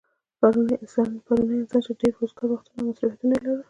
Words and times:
پرونی 1.25 1.59
انسان 1.63 1.85
چې 1.85 1.91
ډېر 2.01 2.13
وزگار 2.17 2.49
وختونه 2.51 2.79
او 2.83 2.85
مصروفيتونه 2.87 3.33
يې 3.35 3.41
لرل 3.43 3.59